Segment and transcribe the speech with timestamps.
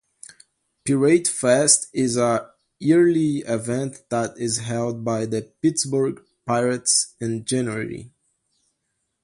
[0.83, 8.11] Piratefest is a yearly event that is held by the Pittsburgh Pirates in January.